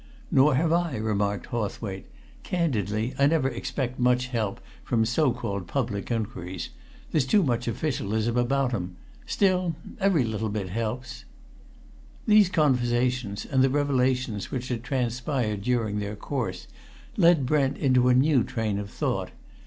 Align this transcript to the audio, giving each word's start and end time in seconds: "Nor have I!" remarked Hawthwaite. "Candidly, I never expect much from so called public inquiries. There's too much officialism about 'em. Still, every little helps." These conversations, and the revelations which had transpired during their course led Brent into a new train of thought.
"Nor 0.31 0.55
have 0.55 0.73
I!" 0.73 0.95
remarked 0.97 1.45
Hawthwaite. 1.49 2.07
"Candidly, 2.41 3.13
I 3.19 3.27
never 3.27 3.47
expect 3.47 3.99
much 3.99 4.31
from 4.83 5.05
so 5.05 5.31
called 5.31 5.67
public 5.67 6.09
inquiries. 6.09 6.69
There's 7.11 7.27
too 7.27 7.43
much 7.43 7.67
officialism 7.67 8.35
about 8.35 8.73
'em. 8.73 8.95
Still, 9.27 9.75
every 9.99 10.23
little 10.23 10.49
helps." 10.51 11.25
These 12.25 12.49
conversations, 12.49 13.45
and 13.45 13.63
the 13.63 13.69
revelations 13.69 14.49
which 14.49 14.69
had 14.69 14.83
transpired 14.83 15.61
during 15.61 15.99
their 15.99 16.15
course 16.15 16.65
led 17.15 17.45
Brent 17.45 17.77
into 17.77 18.09
a 18.09 18.15
new 18.15 18.43
train 18.43 18.79
of 18.79 18.89
thought. 18.89 19.29